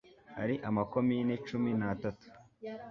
ari 0.41 0.55
ama 0.67 0.81
Komini 0.91 1.33
cumi 1.47 1.71
n 1.79 1.81
atatu 1.91 2.27